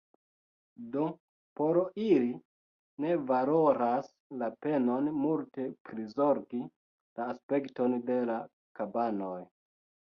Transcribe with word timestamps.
Do, 0.93 1.01
por 1.59 1.77
ili 2.05 2.31
ne 3.05 3.19
valoras 3.33 4.09
la 4.41 4.51
penon 4.67 5.11
multe 5.21 5.69
prizorgi 5.91 6.65
la 6.67 7.31
aspekton 7.37 7.99
de 8.11 8.19
la 8.33 8.41
kabanoj. 8.83 9.41